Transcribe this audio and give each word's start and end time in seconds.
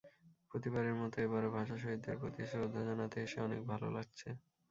প্রতিবারের 0.51 0.95
মতো 1.01 1.15
এবারও 1.21 1.49
ভাষা 1.57 1.75
শহীদদের 1.77 2.15
প্রতি 2.21 2.41
শ্রদ্ধা 2.45 2.81
জানাতে 2.89 3.17
এসে 3.25 3.37
অনেক 3.41 3.61
ভালো 3.71 3.87
লাগছে। 3.95 4.27